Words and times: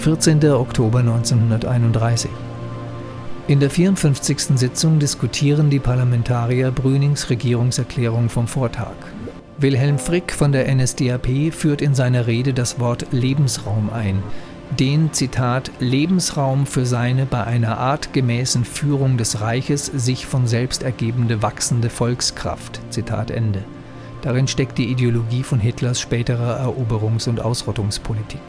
14. 0.00 0.42
Oktober 0.52 1.00
1931. 1.00 2.30
In 3.48 3.60
der 3.60 3.68
54. 3.68 4.58
Sitzung 4.58 4.98
diskutieren 4.98 5.68
die 5.68 5.78
Parlamentarier 5.78 6.70
Brünings 6.70 7.28
Regierungserklärung 7.28 8.30
vom 8.30 8.46
Vortag. 8.46 8.94
Wilhelm 9.58 9.98
Frick 9.98 10.32
von 10.32 10.52
der 10.52 10.74
NSDAP 10.74 11.52
führt 11.52 11.82
in 11.82 11.94
seiner 11.94 12.26
Rede 12.26 12.54
das 12.54 12.80
Wort 12.80 13.08
Lebensraum 13.10 13.90
ein, 13.92 14.22
den 14.78 15.12
Zitat 15.12 15.70
Lebensraum 15.80 16.64
für 16.64 16.86
seine 16.86 17.26
bei 17.26 17.44
einer 17.44 17.76
artgemäßen 17.76 18.64
Führung 18.64 19.18
des 19.18 19.42
Reiches 19.42 19.84
sich 19.84 20.24
von 20.24 20.46
selbst 20.46 20.82
ergebende 20.82 21.42
wachsende 21.42 21.90
Volkskraft. 21.90 22.80
Zitat 22.88 23.30
Ende. 23.30 23.64
Darin 24.22 24.48
steckt 24.48 24.78
die 24.78 24.90
Ideologie 24.90 25.42
von 25.42 25.60
Hitlers 25.60 26.00
späterer 26.00 26.58
Eroberungs- 26.66 27.28
und 27.28 27.42
Ausrottungspolitik 27.42 28.40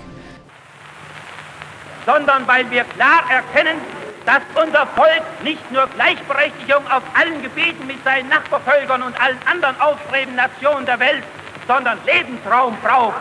sondern 2.06 2.48
weil 2.48 2.70
wir 2.72 2.84
klar 2.84 3.24
erkennen, 3.30 3.80
dass 4.26 4.42
unser 4.56 4.86
Volk 4.88 5.24
nicht 5.44 5.72
nur 5.72 5.88
Gleichberechtigung 5.88 6.86
auf 6.92 7.04
allen 7.14 7.42
Gebieten 7.42 7.88
mit 7.88 8.04
seinen 8.04 8.30
Nachbarvölkern 8.30 9.02
und 9.04 9.20
allen 9.20 9.40
anderen 9.46 9.80
aufstrebenden 9.82 10.36
Nationen 10.36 10.86
der 10.86 11.00
Welt, 11.00 11.24
sondern 11.68 11.98
Lebensraum 12.06 12.78
braucht. 12.84 13.16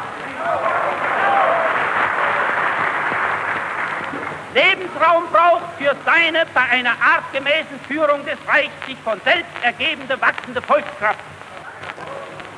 Lebensraum 4.54 5.24
braucht 5.32 5.62
für 5.78 5.94
seine 6.04 6.44
bei 6.52 6.62
einer 6.62 6.90
artgemäßen 7.00 7.78
Führung 7.86 8.24
des 8.26 8.36
Reichs 8.48 8.72
sich 8.86 8.96
von 9.04 9.20
selbst 9.24 9.52
ergebende 9.62 10.20
wachsende 10.20 10.60
Volkskraft. 10.60 11.20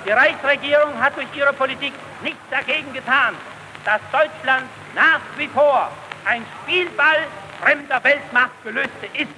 Die 0.06 0.10
Reichsregierung 0.10 0.98
hat 1.00 1.16
durch 1.16 1.28
ihre 1.34 1.52
Politik 1.52 1.92
nichts 2.22 2.41
dagegen 2.50 2.92
getan, 2.92 3.36
dass 3.84 4.00
Deutschland 4.10 4.64
nach 4.94 5.20
wie 5.36 5.48
vor 5.48 5.91
ein 6.24 6.44
Spielball 6.62 7.27
fremder 7.60 8.02
Weltmachtgelöste 8.02 9.06
ist. 9.14 9.33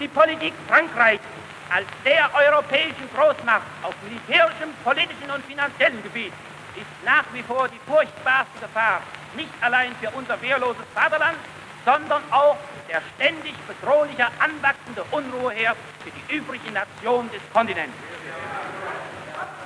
Die 0.00 0.08
Politik 0.08 0.52
Frankreichs 0.68 1.24
als 1.70 1.86
der 2.04 2.30
europäischen 2.34 3.08
Großmacht 3.14 3.66
auf 3.82 3.94
militärischem, 4.02 4.70
politischen 4.84 5.30
und 5.30 5.44
finanziellen 5.46 6.02
Gebiet 6.02 6.32
ist 6.76 7.04
nach 7.04 7.24
wie 7.32 7.42
vor 7.42 7.68
die 7.68 7.80
furchtbarste 7.86 8.60
Gefahr, 8.60 9.00
nicht 9.34 9.50
allein 9.60 9.94
für 10.00 10.10
unser 10.10 10.40
wehrloses 10.42 10.84
Vaterland, 10.94 11.38
sondern 11.84 12.22
auch 12.30 12.56
der 12.88 13.00
ständig 13.14 13.54
bedrohliche 13.66 14.26
anwachsende 14.38 15.02
Unruheherd 15.10 15.76
für 16.04 16.10
die 16.10 16.36
übrigen 16.36 16.72
Nationen 16.72 17.30
des 17.30 17.40
Kontinents. 17.52 17.94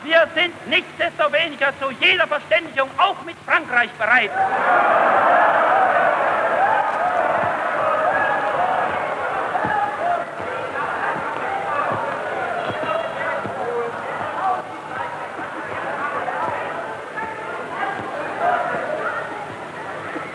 Wir 0.02 0.26
sind 0.34 0.54
nichtsdestoweniger 0.68 1.72
zu 1.78 1.90
jeder 2.00 2.26
Verständigung 2.26 2.88
auch 2.96 3.22
mit 3.24 3.36
Frankreich 3.46 3.90
bereit. 3.98 4.30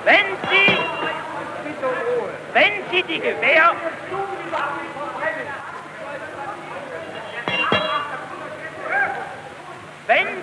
Wenn 0.03 0.25
Sie, 2.91 3.03
die 3.03 3.19
Gewehr 3.19 3.73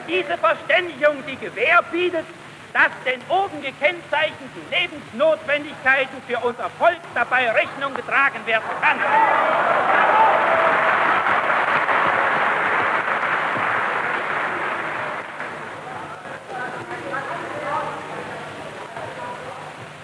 diese 0.08 0.36
Verständigung 0.38 1.22
die 1.26 1.36
Gewähr 1.36 1.82
bietet, 1.90 2.26
dass 2.72 2.90
den 3.04 3.20
oben 3.28 3.60
gekennzeichneten 3.60 4.62
Lebensnotwendigkeiten 4.70 6.22
für 6.26 6.38
unser 6.38 6.70
Volk 6.78 7.00
dabei 7.14 7.50
Rechnung 7.50 7.94
getragen 7.94 8.40
werden 8.46 8.64
kann. 8.80 8.98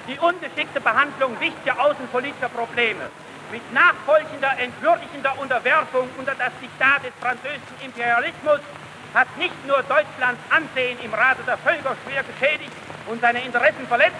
Die 0.06 0.18
ungeschickte 0.18 0.80
Behandlung 0.80 1.38
wichtiger 1.40 1.80
außenpolitischer 1.80 2.48
Probleme 2.48 3.08
mit 3.50 3.72
nachfolgender, 3.72 4.52
entwürdigender 4.58 5.32
Unterwerfung 5.38 6.08
unter 6.18 6.34
das 6.34 6.52
Diktat 6.60 7.04
des 7.04 7.12
französischen 7.20 7.76
Imperialismus 7.82 8.60
hat 9.14 9.36
nicht 9.36 9.66
nur 9.66 9.78
Deutschlands 9.78 10.40
Ansehen 10.50 10.98
im 11.02 11.12
Rate 11.14 11.42
der 11.46 11.58
Völker 11.58 11.96
schwer 12.04 12.22
geschädigt 12.22 12.72
und 13.06 13.20
seine 13.20 13.40
Interessen 13.40 13.86
verletzt, 13.88 14.16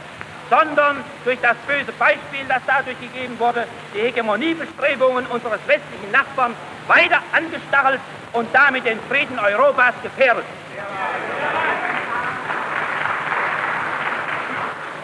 sondern 0.50 1.04
durch 1.24 1.38
das 1.40 1.56
böse 1.66 1.92
Beispiel, 1.92 2.44
das 2.48 2.62
dadurch 2.66 2.98
gegeben 3.00 3.38
wurde, 3.38 3.66
die 3.94 4.00
Hegemoniebestrebungen 4.00 5.26
unseres 5.26 5.60
westlichen 5.66 6.10
Nachbarn 6.10 6.54
weiter 6.86 7.20
angestachelt 7.32 8.00
und 8.32 8.48
damit 8.54 8.86
den 8.86 8.98
Frieden 9.08 9.38
Europas 9.38 9.94
gefährdet. 10.02 10.44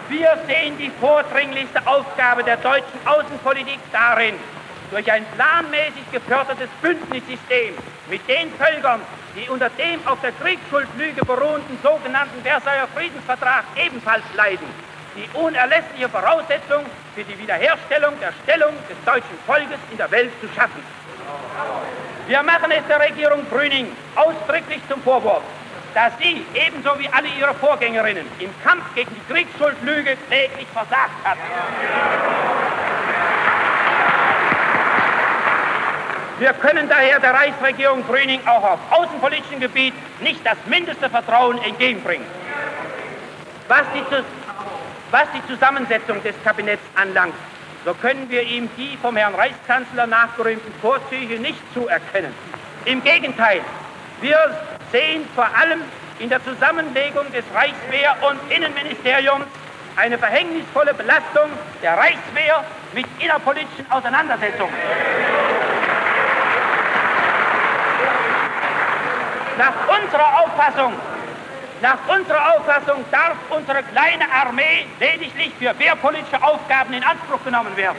Wir 0.09 0.37
sehen 0.47 0.77
die 0.77 0.91
vordringlichste 0.99 1.85
Aufgabe 1.85 2.43
der 2.43 2.57
deutschen 2.57 2.99
Außenpolitik 3.05 3.79
darin, 3.91 4.35
durch 4.91 5.11
ein 5.11 5.25
planmäßig 5.35 6.11
gefördertes 6.11 6.69
Bündnissystem 6.81 7.73
mit 8.07 8.27
den 8.27 8.51
Völkern, 8.53 9.01
die 9.35 9.49
unter 9.49 9.69
dem 9.71 9.99
auf 10.07 10.19
der 10.21 10.31
Kriegsschuldlüge 10.31 11.23
beruhenden 11.25 11.77
sogenannten 11.83 12.41
Versailler 12.41 12.87
Friedensvertrag 12.95 13.65
ebenfalls 13.75 14.23
leiden, 14.35 14.67
die 15.15 15.27
unerlässliche 15.37 16.09
Voraussetzung 16.09 16.85
für 17.13 17.23
die 17.23 17.37
Wiederherstellung 17.37 18.13
der 18.19 18.33
Stellung 18.43 18.73
des 18.89 18.97
deutschen 19.05 19.37
Volkes 19.45 19.79
in 19.91 19.97
der 19.97 20.09
Welt 20.11 20.31
zu 20.41 20.47
schaffen. 20.55 20.81
Wir 22.27 22.41
machen 22.43 22.71
es 22.71 22.85
der 22.87 22.99
Regierung 22.99 23.43
Brüning 23.45 23.91
ausdrücklich 24.15 24.79
zum 24.89 25.01
Vorwurf, 25.03 25.43
dass 25.93 26.11
sie, 26.17 26.45
ebenso 26.53 26.97
wie 26.97 27.07
alle 27.09 27.27
ihre 27.39 27.53
Vorgängerinnen, 27.53 28.25
im 28.39 28.49
Kampf 28.63 28.83
gegen 28.95 29.11
die 29.15 29.33
Kriegsschuldlüge 29.33 30.17
kläglich 30.27 30.67
versagt 30.73 31.23
hat. 31.23 31.37
Wir 36.37 36.51
können 36.51 36.89
daher 36.89 37.19
der 37.19 37.33
Reichsregierung 37.33 38.03
Brüning 38.03 38.41
auch 38.45 38.63
auf 38.63 38.79
außenpolitischem 38.91 39.61
Gebiet 39.61 39.93
nicht 40.21 40.45
das 40.45 40.57
mindeste 40.65 41.09
Vertrauen 41.09 41.61
entgegenbringen. 41.63 42.25
Was 43.69 43.83
die, 43.93 44.03
was 45.11 45.23
die 45.33 45.47
Zusammensetzung 45.47 46.21
des 46.23 46.35
Kabinetts 46.43 46.83
anlangt, 46.95 47.35
so 47.85 47.93
können 47.93 48.29
wir 48.29 48.43
ihm 48.43 48.69
die 48.77 48.97
vom 49.01 49.15
Herrn 49.15 49.33
Reichskanzler 49.33 50.07
nachgerühmten 50.07 50.73
Vorzüge 50.81 51.39
nicht 51.39 51.59
zuerkennen. 51.73 52.33
Im 52.83 53.01
Gegenteil, 53.01 53.61
wir 54.19 54.37
sehen 54.91 55.25
vor 55.35 55.47
allem 55.57 55.81
in 56.19 56.29
der 56.29 56.43
Zusammenlegung 56.43 57.31
des 57.31 57.45
Reichswehr- 57.53 58.17
und 58.29 58.39
Innenministeriums 58.51 59.45
eine 59.95 60.17
verhängnisvolle 60.17 60.93
Belastung 60.93 61.49
der 61.81 61.93
Reichswehr 61.93 62.65
mit 62.93 63.05
innerpolitischen 63.19 63.89
Auseinandersetzungen. 63.89 64.73
Nach 69.57 69.73
unserer 69.87 70.41
Auffassung, 70.41 70.93
nach 71.81 71.97
unserer 72.07 72.55
Auffassung 72.55 73.05
darf 73.11 73.35
unsere 73.49 73.83
kleine 73.83 74.25
Armee 74.31 74.85
lediglich 74.99 75.53
für 75.57 75.77
wehrpolitische 75.79 76.41
Aufgaben 76.41 76.93
in 76.93 77.03
Anspruch 77.03 77.43
genommen 77.43 77.75
werden. 77.77 77.97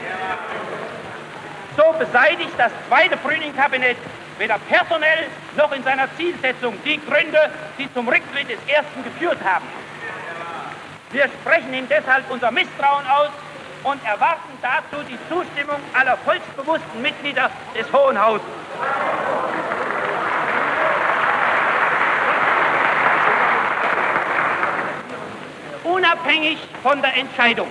So 1.75 1.83
beseitigt 1.97 2.53
das 2.57 2.71
zweite 2.87 3.17
Brüning-Kabinett 3.17 3.97
weder 4.37 4.57
personell 4.69 5.27
noch 5.55 5.71
in 5.71 5.83
seiner 5.83 6.07
Zielsetzung 6.15 6.75
die 6.85 6.99
Gründe, 7.03 7.49
die 7.77 7.91
zum 7.93 8.07
Rücktritt 8.07 8.49
des 8.49 8.59
ersten 8.67 9.03
geführt 9.03 9.39
haben. 9.43 9.65
Wir 11.11 11.29
sprechen 11.41 11.73
ihm 11.73 11.87
deshalb 11.89 12.29
unser 12.29 12.51
Misstrauen 12.51 13.05
aus 13.07 13.29
und 13.83 14.05
erwarten 14.05 14.57
dazu 14.61 15.01
die 15.09 15.17
Zustimmung 15.29 15.79
aller 15.93 16.17
volksbewussten 16.17 17.01
Mitglieder 17.01 17.49
des 17.75 17.91
Hohen 17.91 18.21
Hauses. 18.21 18.45
Unabhängig 26.27 26.57
von 26.83 27.01
der 27.01 27.15
Entscheidung, 27.15 27.69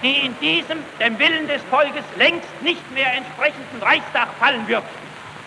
die 0.00 0.26
in 0.26 0.38
diesem 0.38 0.78
dem 1.00 1.18
Willen 1.18 1.48
des 1.48 1.60
Volkes 1.64 2.04
längst 2.16 2.46
nicht 2.62 2.88
mehr 2.92 3.12
entsprechenden 3.12 3.82
Reichstag 3.82 4.28
fallen 4.38 4.64
wird, 4.68 4.84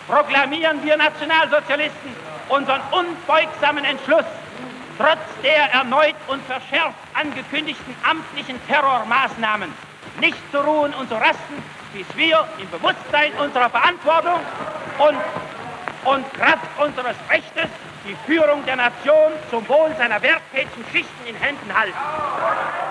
proklamieren 0.06 0.84
wir 0.84 0.94
Nationalsozialisten 0.98 2.14
unseren 2.50 2.82
unbeugsamen 2.90 3.82
Entschluss, 3.86 4.26
trotz 4.98 5.24
der 5.42 5.72
erneut 5.72 6.14
und 6.28 6.44
verschärft 6.44 6.98
angekündigten 7.14 7.94
amtlichen 8.06 8.60
Terrormaßnahmen 8.68 9.72
nicht 10.20 10.36
zu 10.52 10.58
ruhen 10.60 10.92
und 10.92 11.08
zu 11.08 11.14
rasten, 11.14 11.56
bis 11.94 12.04
wir 12.14 12.46
im 12.60 12.68
Bewusstsein 12.68 13.32
unserer 13.42 13.70
Verantwortung 13.70 14.40
und, 14.98 15.16
und 16.12 16.34
Kraft 16.34 16.68
unseres 16.78 17.16
Rechtes 17.30 17.70
die 18.04 18.16
Führung 18.26 18.64
der 18.66 18.76
Nation 18.76 19.32
zum 19.50 19.68
Wohl 19.68 19.94
seiner 19.96 20.22
werktätigen 20.22 20.84
Schichten 20.92 21.26
in 21.26 21.34
Händen 21.36 21.74
halten. 21.74 22.89